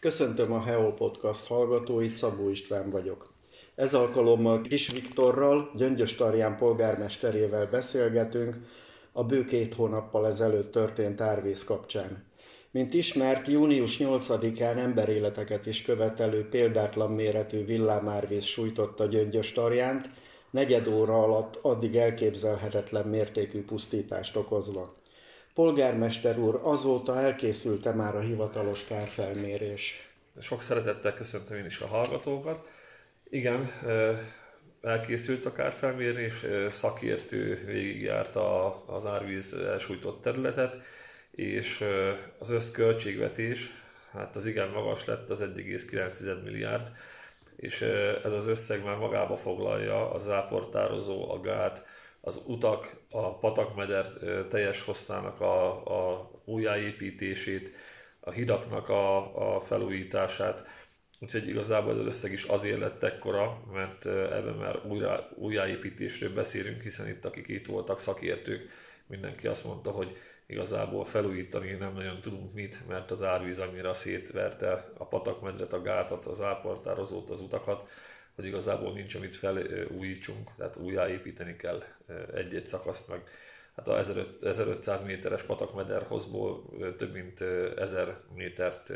[0.00, 3.32] Köszöntöm a Heo Podcast hallgatóit, Szabó István vagyok.
[3.74, 8.56] Ez alkalommal Kis Viktorral, Gyöngyös Tarján polgármesterével beszélgetünk
[9.12, 12.24] a bő két hónappal ezelőtt történt árvíz kapcsán.
[12.70, 20.10] Mint ismert, június 8-án emberéleteket is követelő példátlan méretű villámárvíz sújtotta Gyöngyös Tarjánt,
[20.50, 24.99] negyed óra alatt addig elképzelhetetlen mértékű pusztítást okozva.
[25.54, 30.08] Polgármester úr, azóta elkészülte már a hivatalos kárfelmérés.
[30.40, 32.68] Sok szeretettel köszöntöm én is a hallgatókat.
[33.30, 33.70] Igen,
[34.82, 40.76] elkészült a kárfelmérés, szakértő végigjárta az árvíz elsújtott területet,
[41.30, 41.84] és
[42.38, 43.70] az összköltségvetés,
[44.12, 46.92] hát az igen magas lett, az 1,9 milliárd,
[47.56, 47.80] és
[48.24, 51.84] ez az összeg már magába foglalja a záportározó, a gát,
[52.20, 54.06] az utak, a patakmeder
[54.48, 55.68] teljes hosszának a,
[56.16, 57.72] a újjáépítését,
[58.20, 60.64] a hidaknak a, a felújítását,
[61.20, 66.82] úgyhogy igazából ez az összeg is azért lett ekkora, mert ebben már újra, újjáépítésről beszélünk,
[66.82, 68.70] hiszen itt akik itt voltak szakértők,
[69.06, 74.92] mindenki azt mondta, hogy igazából felújítani nem nagyon tudunk mit, mert az árvíz annyira szétverte
[74.98, 77.88] a patakmedret, a gátat, az áportározót, az utakat,
[78.40, 81.82] hogy igazából nincs, amit felújítsunk, tehát újjáépíteni kell
[82.34, 83.20] egy-egy szakaszt meg.
[83.76, 83.98] Hát a
[84.42, 86.64] 1500 méteres patakmederhozból
[86.96, 87.40] több mint
[87.76, 88.90] 1000 métert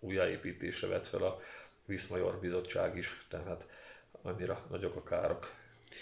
[0.00, 1.40] újjáépítésre vett fel a
[1.86, 3.66] Viszmajor Bizottság is, tehát
[4.22, 5.50] annyira nagyok a károk.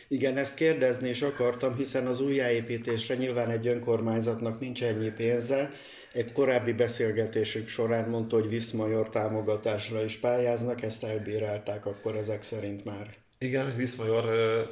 [0.08, 5.70] Igen, ezt kérdezni is akartam, hiszen az újjáépítésre nyilván egy önkormányzatnak nincs ennyi pénze.
[6.12, 12.84] Egy korábbi beszélgetésük során mondta, hogy Viszmajor támogatásra is pályáznak, ezt elbírálták akkor ezek szerint
[12.84, 13.14] már.
[13.38, 14.24] Igen, Viszmajor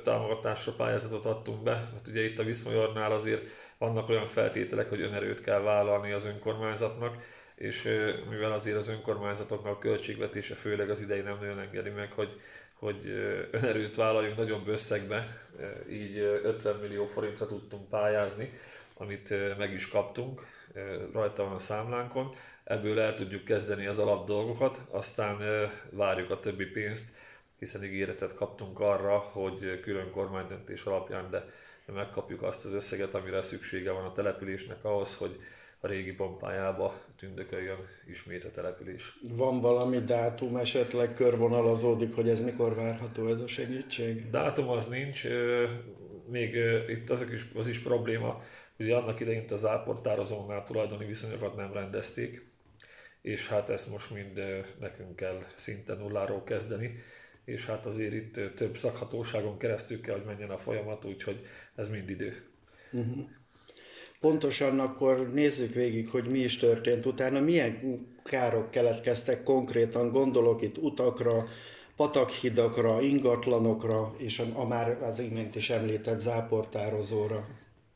[0.04, 1.72] támogatásra pályázatot adtunk be.
[1.72, 3.42] Hát ugye itt a Viszmajornál azért
[3.78, 7.16] vannak olyan feltételek, hogy önerőt kell vállalni az önkormányzatnak,
[7.54, 7.98] és
[8.30, 12.40] mivel azért az önkormányzatoknak a költségvetése főleg az idei nem nagyon engedi meg, hogy
[12.78, 12.96] hogy
[13.50, 15.46] önerőt vállaljunk nagyobb összegbe,
[15.90, 18.52] így 50 millió forintra tudtunk pályázni,
[18.94, 20.46] amit meg is kaptunk,
[21.12, 22.34] rajta van a számlánkon,
[22.64, 25.38] ebből el tudjuk kezdeni az alap dolgokat, aztán
[25.90, 27.16] várjuk a többi pénzt,
[27.58, 31.44] hiszen ígéretet kaptunk arra, hogy külön kormánydöntés alapján, de
[31.86, 35.40] megkapjuk azt az összeget, amire szüksége van a településnek ahhoz, hogy
[35.80, 39.18] a régi pompájába tündököljön ismét a település.
[39.36, 44.30] Van valami dátum esetleg körvonalazódik, hogy ez mikor várható ez a segítség?
[44.30, 45.26] Dátum az nincs,
[46.26, 46.56] még
[46.88, 48.42] itt azok is, az is probléma,
[48.78, 52.46] hogy annak idején az áportározónál tulajdoni viszonyokat nem rendezték,
[53.22, 54.40] és hát ezt most mind
[54.80, 57.02] nekünk kell szinte nulláról kezdeni,
[57.44, 62.10] és hát azért itt több szakhatóságon keresztül kell, hogy menjen a folyamat, úgyhogy ez mind
[62.10, 62.42] idő.
[62.92, 63.28] Uh-huh.
[64.20, 70.78] Pontosan akkor nézzük végig, hogy mi is történt utána, milyen károk keletkeztek konkrétan, gondolok itt
[70.78, 71.46] utakra,
[71.96, 77.46] patakhidakra, ingatlanokra, és a, a már az imént is említett záportározóra.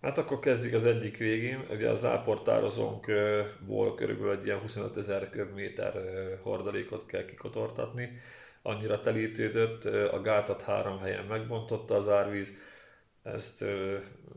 [0.03, 1.63] Hát akkor kezdjük az egyik végén.
[1.71, 5.95] Ugye a záportározónkból körülbelül egy ilyen 25 ezer köbméter
[6.43, 8.21] hordalékot kell kikotortatni.
[8.63, 12.53] Annyira telítődött, a gátat három helyen megbontotta az árvíz,
[13.23, 13.65] ezt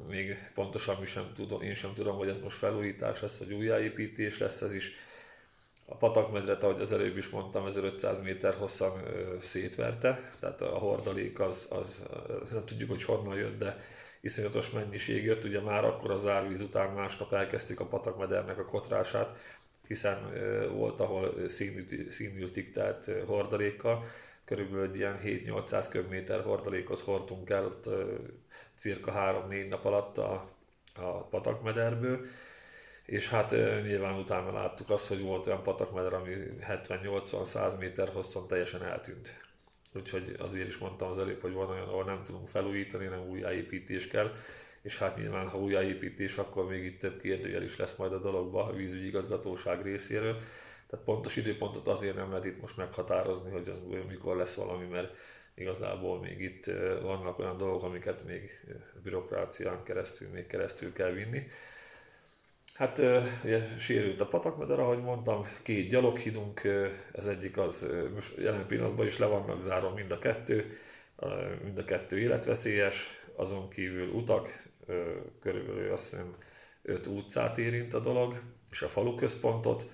[0.09, 4.37] még pontosan mi sem tudom, én sem tudom, hogy ez most felújítás lesz, vagy újjáépítés
[4.37, 4.91] lesz ez is.
[5.85, 9.03] A patakmedret, ahogy az előbb is mondtam, 1500 méter hosszan
[9.39, 12.05] szétverte, tehát a hordalék az, az,
[12.43, 13.83] az, nem tudjuk, hogy honnan jött, de
[14.25, 15.43] iszonyatos mennyiség jött.
[15.43, 19.37] Ugye már akkor az árvíz után másnap elkezdtük a patakmedernek a kotrását,
[19.87, 20.17] hiszen
[20.71, 21.49] volt, ahol
[22.09, 24.05] színültik, tehát hordalékkal,
[24.45, 27.89] körülbelül ilyen 7-800 köbméter hordalékot hordtunk el ott
[28.75, 30.49] cirka 3-4 nap alatt a,
[30.95, 32.25] a patakmederből,
[33.05, 33.51] és hát
[33.83, 36.33] nyilván utána láttuk azt, hogy volt olyan patakmeder, ami
[36.69, 39.44] 70-80-100 méter hosszon teljesen eltűnt.
[39.95, 44.07] Úgyhogy azért is mondtam az előbb, hogy van olyan, ahol nem tudunk felújítani, nem újjáépítés
[44.07, 44.31] kell,
[44.81, 48.65] és hát nyilván, ha újjáépítés, akkor még itt több kérdőjel is lesz majd a dologba
[48.65, 50.37] a vízügyi igazgatóság részéről.
[50.89, 53.71] Tehát pontos időpontot azért nem lehet itt most meghatározni, hogy
[54.07, 55.15] mikor lesz valami, mert
[55.55, 56.65] igazából még itt
[57.01, 58.59] vannak olyan dolgok, amiket még
[59.03, 61.47] bürokrácián keresztül még keresztül kell vinni.
[62.75, 63.01] Hát
[63.43, 66.61] ugye sérült a patakmeder, ahogy mondtam, két gyaloghidunk,
[67.11, 70.77] ez egyik az most jelen pillanatban is le vannak zárva mind a kettő,
[71.63, 74.63] mind a kettő életveszélyes, azon kívül utak,
[75.41, 76.35] körülbelül azt hiszem
[76.81, 78.41] 5 utcát érint a dolog,
[78.71, 79.89] és a falu központot,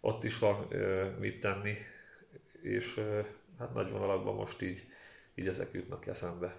[0.00, 0.66] ott is van
[1.18, 1.76] mit tenni,
[2.62, 3.00] és
[3.58, 4.86] hát nagy vonalakban most így
[5.34, 6.56] így ezek jutnak eszembe.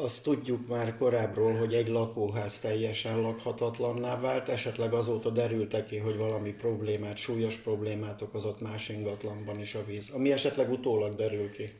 [0.00, 6.16] Azt tudjuk már korábbról, hogy egy lakóház teljesen lakhatatlanná vált, esetleg azóta derültek ki, hogy
[6.16, 11.72] valami problémát, súlyos problémát okozott más ingatlanban is a víz, ami esetleg utólag derül ki.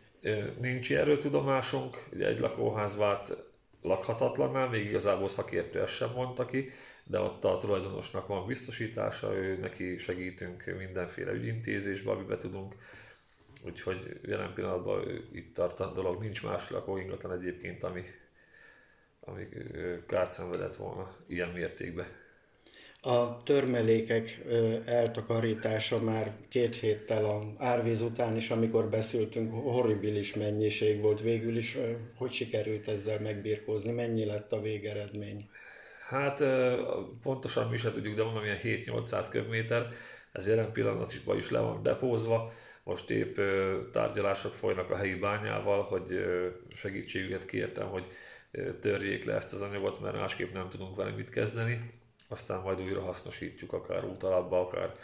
[0.61, 3.37] Nincs erről tudomásunk, egy lakóház vált
[3.82, 6.70] lakhatatlanná, még igazából szakértő ezt sem mondta ki,
[7.05, 12.75] de ott a tulajdonosnak van biztosítása, ő neki segítünk mindenféle ügyintézésbe, amiben tudunk,
[13.64, 18.02] úgyhogy jelen pillanatban itt tart a dolog, nincs más lakóingatlan egyébként, ami,
[19.20, 19.49] ami
[20.06, 22.06] kárt szenvedett volna ilyen mértékben.
[23.00, 24.44] A törmelékek
[24.84, 31.20] eltakarítása már két héttel a árvíz után is, amikor beszéltünk, horribilis mennyiség volt.
[31.20, 31.76] Végül is
[32.16, 33.93] hogy sikerült ezzel megbírkózni?
[33.93, 35.49] Mennyi lett a végeredmény?
[36.08, 36.43] Hát
[37.22, 39.93] pontosan mi se tudjuk, de mondom, ilyen 7-800 köbméter,
[40.32, 42.52] ez jelen pillanatban is le van depózva.
[42.88, 43.38] Most épp
[43.93, 46.25] tárgyalások folynak a helyi bányával, hogy
[46.73, 48.05] segítségüket kértem, hogy
[48.81, 51.90] törjék le ezt az anyagot, mert másképp nem tudunk vele mit kezdeni.
[52.29, 54.94] Aztán majd újra hasznosítjuk, akár útalapba, akár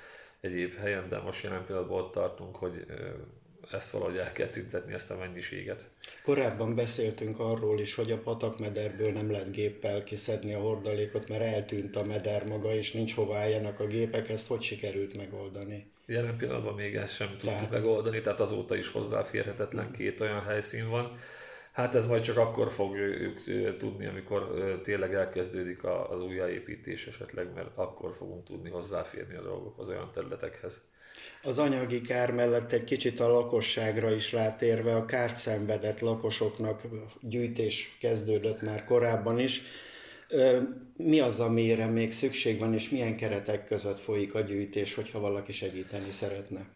[0.40, 2.86] egyéb helyen, de most jelen pillanatban ott tartunk, hogy
[3.74, 5.88] ezt valahogy el kell tüntetni, ezt a mennyiséget.
[6.22, 11.96] Korábban beszéltünk arról is, hogy a patakmederből nem lehet géppel kiszedni a hordalékot, mert eltűnt
[11.96, 14.28] a meder maga, és nincs hova álljanak a gépek.
[14.28, 15.86] Ezt hogy sikerült megoldani?
[16.06, 17.70] Jelen pillanatban még ezt sem tudtuk tehát...
[17.70, 21.18] megoldani, tehát azóta is hozzáférhetetlen két olyan helyszín van.
[21.74, 23.42] Hát ez majd csak akkor fogjuk
[23.78, 30.10] tudni, amikor tényleg elkezdődik az újjáépítés esetleg, mert akkor fogunk tudni hozzáférni a dolgokhoz, olyan
[30.14, 30.80] területekhez.
[31.42, 36.82] Az anyagi kár mellett egy kicsit a lakosságra is rátérve, a kárt szenvedett lakosoknak
[37.20, 39.62] gyűjtés kezdődött már korábban is.
[40.96, 45.52] Mi az, amire még szükség van, és milyen keretek között folyik a gyűjtés, hogyha valaki
[45.52, 46.66] segíteni szeretne?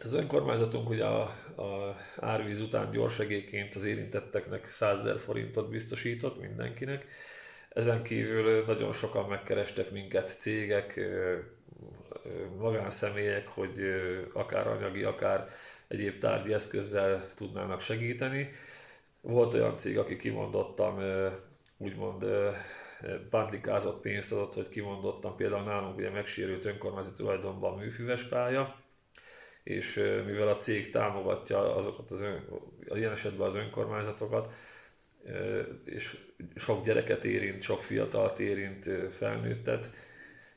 [0.00, 1.20] Hát az önkormányzatunk ugye a,
[1.56, 7.06] a árvíz után gyorsegéként az érintetteknek 100 forintot biztosított mindenkinek.
[7.68, 11.00] Ezen kívül nagyon sokan megkerestek minket, cégek,
[12.58, 13.74] magánszemélyek, hogy
[14.32, 15.48] akár anyagi, akár
[15.88, 18.52] egyéb tárgyi eszközzel tudnának segíteni.
[19.20, 21.02] Volt olyan cég, aki kimondottan
[21.76, 22.24] úgymond
[23.30, 28.79] pántlikázott pénzt adott, hogy kimondottan például nálunk ugye megsérült önkormányzati tulajdonban műfüves pálya,
[29.62, 29.94] és
[30.26, 32.44] mivel a cég támogatja azokat az ön,
[32.94, 34.52] ilyen esetben az önkormányzatokat,
[35.84, 36.16] és
[36.56, 39.90] sok gyereket érint, sok fiatalt érint, felnőttet,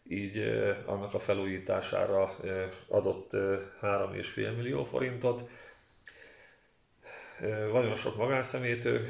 [0.08, 0.38] így
[0.86, 2.36] annak a felújítására
[2.88, 3.32] adott
[3.82, 5.50] 3,5 millió forintot.
[7.72, 9.02] Nagyon sok magánszemétől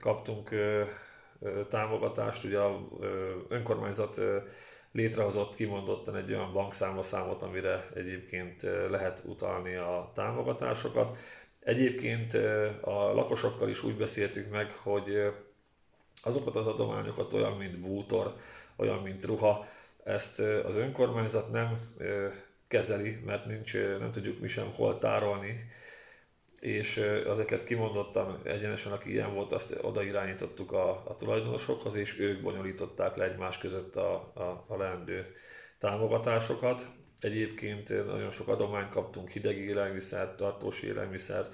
[0.00, 0.50] kaptunk
[1.68, 2.88] támogatást, ugye a
[3.48, 4.20] önkormányzat
[4.92, 11.16] létrehozott kimondottan egy olyan bankszámlaszámot, amire egyébként lehet utalni a támogatásokat.
[11.60, 12.34] Egyébként
[12.80, 15.32] a lakosokkal is úgy beszéltük meg, hogy
[16.22, 18.36] azokat az adományokat olyan, mint bútor,
[18.76, 19.66] olyan, mint ruha,
[20.04, 21.78] ezt az önkormányzat nem
[22.68, 25.70] kezeli, mert nincs, nem tudjuk mi sem hol tárolni,
[26.60, 26.96] és
[27.26, 33.16] ezeket kimondottan egyenesen, aki ilyen volt, azt oda irányítottuk a, a tulajdonosokhoz, és ők bonyolították
[33.16, 35.26] le egymás között a, a, a leendő
[35.78, 36.86] támogatásokat.
[37.20, 41.46] Egyébként nagyon sok adományt kaptunk, hideg élelmiszer, tartós élelmiszer,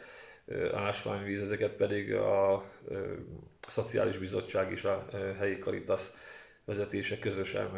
[0.74, 2.64] ásványvíz, ezeket pedig a, a
[3.66, 5.06] Szociális Bizottság és a
[5.38, 6.10] helyi Caritas
[6.64, 7.70] vezetése közösen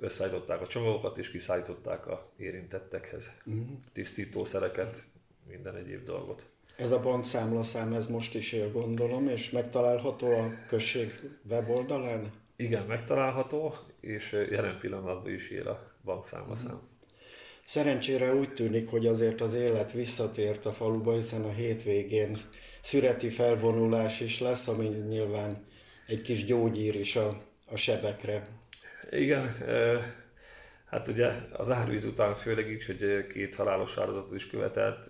[0.00, 3.30] összeállították a csomagokat és kiszállították a érintettekhez.
[3.44, 3.68] Uh-huh.
[3.92, 5.02] Tisztítószereket,
[5.48, 6.46] minden egyéb dolgot.
[6.76, 11.20] Ez a bankszámlaszám, ez most is él, gondolom, és megtalálható a község
[11.50, 12.32] weboldalán?
[12.56, 16.66] Igen, megtalálható, és jelen pillanatban is él a bankszámlaszám.
[16.66, 16.90] Uh-huh.
[17.64, 22.36] Szerencsére úgy tűnik, hogy azért az élet visszatért a faluba, hiszen a hétvégén
[22.80, 25.64] szüreti felvonulás is lesz, ami nyilván
[26.06, 28.48] egy kis gyógyír is a, a sebekre.
[29.10, 29.56] Igen,
[30.92, 35.06] hát ugye az árvíz után főleg így, hogy két halálos áldozatot is követett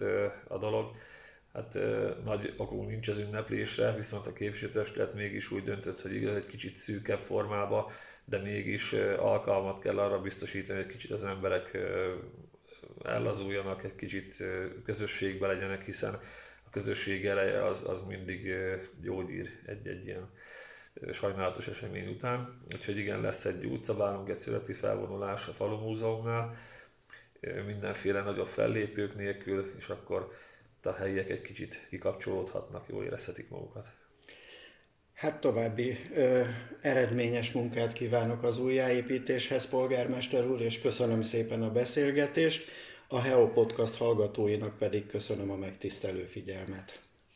[0.49, 0.97] a dolog,
[1.53, 1.79] hát
[2.25, 6.77] nagy okunk nincs az ünneplésre, viszont a képviselőtestület mégis úgy döntött, hogy igaz, egy kicsit
[6.77, 7.91] szűkebb formába,
[8.25, 11.79] de mégis alkalmat kell arra biztosítani, hogy egy kicsit az emberek
[13.05, 14.45] ellazuljanak, egy kicsit
[14.85, 16.15] közösségbe legyenek, hiszen
[16.67, 18.55] a közösség eleje az, az mindig
[19.01, 20.31] gyógyír egy-egy ilyen
[21.13, 22.57] sajnálatos esemény után.
[22.75, 25.95] Úgyhogy igen, lesz egy utcabálunk, egy születi felvonulás a Falu
[27.67, 30.33] mindenféle nagyobb fellépők nélkül, és akkor
[30.83, 33.93] a helyiek egy kicsit kikapcsolódhatnak, jól érezhetik magukat.
[35.15, 36.45] Hát további ö,
[36.81, 42.69] eredményes munkát kívánok az újjáépítéshez, polgármester úr, és köszönöm szépen a beszélgetést.
[43.09, 47.01] A Heo Podcast hallgatóinak pedig köszönöm a megtisztelő figyelmet.